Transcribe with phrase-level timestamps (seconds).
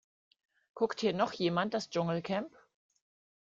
[0.73, 2.51] Guckt hier noch jemand das Dschungelcamp?